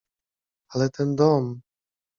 [0.71, 1.45] —Ale ten dom…